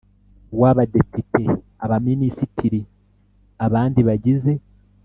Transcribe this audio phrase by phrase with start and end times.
[0.59, 1.43] w abadepite
[1.85, 2.81] abaminisitiri
[3.65, 4.53] abandi bagize